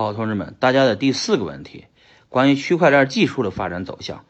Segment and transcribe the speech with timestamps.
[0.00, 1.84] 好，同志们，大家的第四个问题，
[2.30, 4.24] 关于区块链技术的发展走向，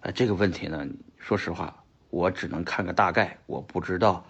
[0.00, 0.84] 呃，这个问题呢，
[1.16, 4.24] 说实话，我只能看个大概，我不知道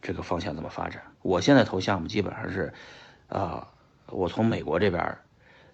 [0.00, 1.02] 这个方向怎么发展。
[1.22, 2.72] 我现在投项目基本上是，
[3.28, 3.66] 啊，
[4.06, 5.18] 我从美国这边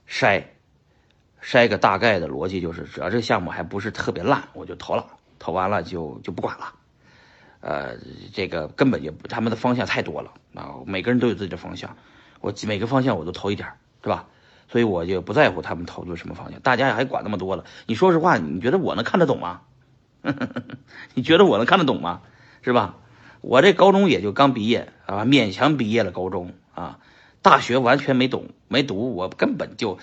[0.08, 0.42] 筛
[1.42, 5.06] 筛个大概的逻辑，就是只要这个项目还不是特别烂，我就投了，
[5.38, 6.72] 投完了就就不管了。
[7.60, 7.98] 呃，
[8.32, 11.94] 这个根本就他们的方向太多了啊，每个人都有自己的方向，
[12.40, 13.68] 我每个方向我都投一点，
[14.02, 14.26] 是吧？
[14.72, 17.64] 所以我就不在乎他们投资什么方向，大家还管那么多了？
[17.86, 19.60] 你说实话，你觉得我能看得懂吗？
[21.12, 22.22] 你觉得我能看得懂吗？
[22.62, 22.96] 是吧？
[23.42, 26.98] 我这高中也就刚毕业啊，勉强毕业了高中啊，
[27.42, 29.98] 大学完全没懂没读，我根本就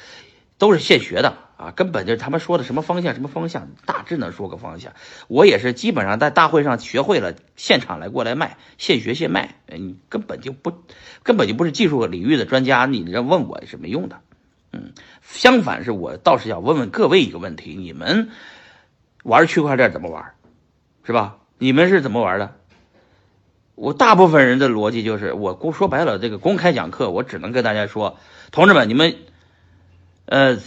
[0.59, 1.33] 都是现学的。
[1.59, 4.93] 啊，根本就他们说的什么方向，什么方向，大致能说个方向。
[5.27, 9.55] 我也是基本上在大会上学会了，现场来过来卖，现学现卖。
[9.67, 10.71] 你根本就不，
[11.21, 14.21] 根本就不是技术领域的专家，你这问我也是没用的。
[14.71, 18.29] 嗯，相反是我倒是想问问各位一个问题：你们
[19.23, 20.33] 玩区块链怎么玩？
[21.03, 21.37] 是吧？
[21.57, 22.55] 你们是怎么玩的？
[23.75, 28.17] 我大部分人的逻辑就是，我公说白了，这个公开讲课，我只能跟大家说，
[28.51, 29.15] 同志们，你们，
[30.25, 30.57] 呃。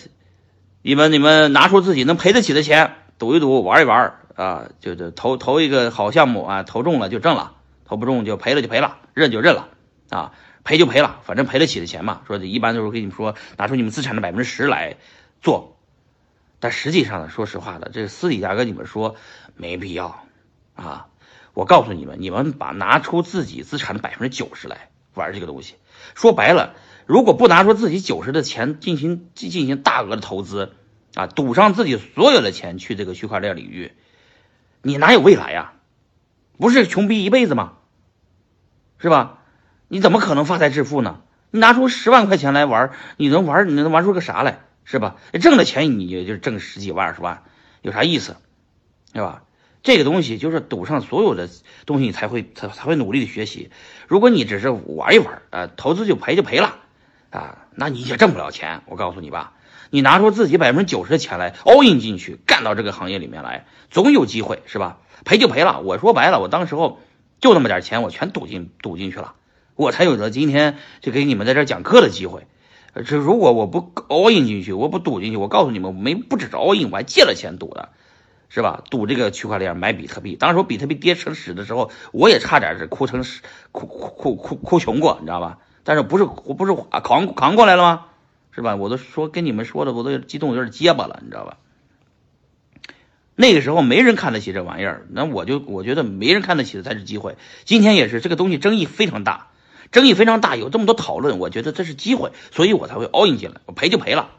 [0.85, 7.53] 你们你们拿出自己能赔得起的钱赌一赌玩一玩啊，就就投投一个好项目啊，投中了就挣了，
[7.85, 9.69] 投不中就赔了就赔了，认就认了
[10.13, 12.21] 啊，赔就赔了，反正赔得起的钱嘛。
[12.27, 14.97] 说一般都是跟你们说拿出你们资产的百分之十来
[15.41, 15.79] 做，
[16.61, 19.17] 但实际上呢，说实话的，这私底下跟你们说
[19.57, 20.27] 没必要
[20.75, 21.09] 啊。
[21.55, 25.77] 我告诉你们，你们把拿出自己资产的百分之九十来玩这个东西，
[26.15, 26.75] 说白了。
[27.07, 30.75] 如果不拿出自己九十的钱进行进进行大额的投资，
[31.15, 33.93] 啊，赌上自己所有的钱去这个区块链领域，
[34.83, 35.73] 你哪有未来呀？
[36.59, 37.73] 不是穷逼一辈子吗？
[38.99, 39.42] 是吧？
[39.93, 41.21] 你怎么可能发财致富呢？
[41.51, 44.61] 你拿出十万块钱来玩，你能玩你能玩出个啥来？
[44.85, 45.17] 是吧？
[45.39, 47.43] 挣的钱你也就挣十几万二十万，
[47.83, 48.39] 有啥意思？
[49.13, 49.43] 是吧？
[49.83, 51.51] 这个东西就是赌上所有的
[51.85, 53.71] 东西，你才会才才会努力的学习。
[54.09, 56.77] 如果你只是玩一玩，啊，投资就赔就赔了。
[57.29, 58.81] 啊，那你也挣不了钱。
[58.87, 59.53] 我告诉你吧，
[59.91, 65.01] 你拿出自己百分之九十的钱来 all in 进去，干到这个行业里面来，总有机会，是吧？
[65.27, 65.83] 赔就赔了。
[65.83, 66.99] 我说白了，我当时候
[67.43, 69.35] 就那么点钱，我全赌进赌进去了，
[69.77, 72.47] 我才有了今天就给你们在这讲课的机会。
[73.07, 77.89] 这如果我不 all in 进去，我不赌进去，我告诉你们，没不止 all in，我还借了钱赌的，
[78.51, 78.85] 是吧？
[78.91, 83.41] 赌这个区块链买比特币，当时比特币跌成屎的时候，我也差点是哭成屎，
[83.73, 85.59] 哭哭哭哭哭穷过，你知道吧？
[85.85, 88.07] 但是不是我不是啊扛扛过来了吗？
[88.51, 88.77] 是吧？
[88.77, 91.57] 我都说跟你们说的，我都激动有点结巴了，你知道吧？
[93.35, 97.39] 那个时候没人看得起这玩意儿，那我就我觉得没人看得起的才是机会。
[97.65, 99.47] 今天也是这个东西争议非常大，
[99.93, 103.61] 争议非常大，有这么多讨论，我觉得这是机会，所以我才会 all in 进来。
[103.67, 104.31] 我赔就赔了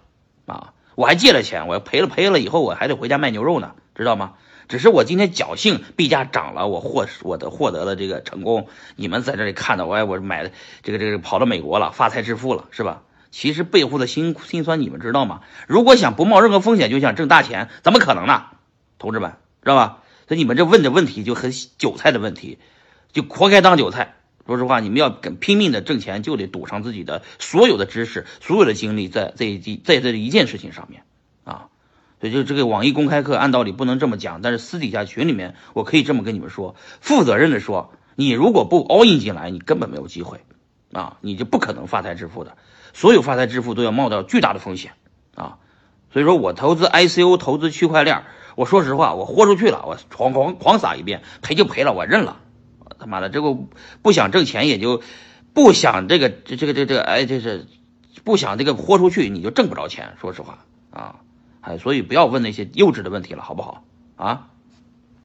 [0.48, 0.74] 啊！
[0.96, 4.34] 我还借了钱，我要赔了赔了以后，我还得回家卖牛肉呢，知道吗？
[4.68, 8.68] 只是我今天侥幸币价涨了，我获我的获得了这个成功。
[8.96, 13.04] 你们在这里看到我，我买的这个这个跑到美国了，发财致富了，是吧？
[13.30, 15.42] 其实背后的辛辛酸你们知道吗？
[15.68, 18.46] 如果想不冒任何风险就想挣大钱，怎么可能呢？
[18.98, 20.00] 同志们，知道吧？
[20.28, 22.58] 所以你们这问的问题就很韭菜的问题，
[23.12, 24.16] 就活该当韭菜。
[24.46, 31.04] 说实话，你们要跟拼命的挣钱，就得赌上自己的所有的知识、所有的精力在这一在这一件事情上面
[31.46, 31.68] 啊。
[32.20, 40.42] 所以就这个网易公开课，按道理不能这么讲，但是私底下群里面，我可以这么跟你们说，负责任的说，你如果不 all in 进来，你根本没有机会，
[40.92, 42.58] 啊，你就不可能发财致富的。
[42.94, 44.92] 所有发财致富都要冒到巨大的风险，
[45.36, 45.58] 啊，
[46.12, 48.24] 所以说我投资 ICO，投资区块链，
[48.56, 52.40] 我说实话，我豁出去了，我狂狂狂撒一遍，赔就赔了，我认了。
[53.04, 53.58] 他妈的，这个
[54.02, 55.04] 不想挣钱，也就
[55.54, 57.68] 不想这个这这个这这个，哎，就是
[58.24, 60.16] 不想这个豁出去，你就挣不着钱。
[60.22, 61.20] 说实话，啊。
[61.60, 63.84] 哎，所以不要问那些幼稚的问题了，好不好？
[64.16, 64.48] 啊？